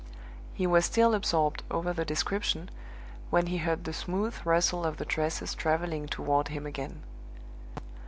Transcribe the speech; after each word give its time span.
He 0.55 0.65
was 0.65 0.83
still 0.83 1.13
absorbed 1.13 1.61
over 1.69 1.93
the 1.93 2.03
description 2.05 2.71
when 3.29 3.45
he 3.45 3.57
heard 3.57 3.83
the 3.83 3.93
smooth 3.93 4.33
rustle 4.43 4.83
of 4.83 4.97
the 4.97 5.05
dresses 5.05 5.53
traveling 5.53 6.07
toward 6.07 6.47
him 6.47 6.65
again. 6.65 7.03